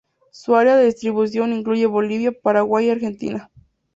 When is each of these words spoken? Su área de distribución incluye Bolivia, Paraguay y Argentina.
Su 0.31 0.55
área 0.55 0.77
de 0.77 0.85
distribución 0.85 1.53
incluye 1.53 1.85
Bolivia, 1.85 2.31
Paraguay 2.31 2.87
y 2.87 2.89
Argentina. 2.89 3.51